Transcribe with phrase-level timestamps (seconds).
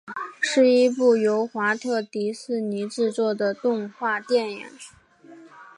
[0.41, 4.65] 是一部由华特迪士尼制作的动画电影。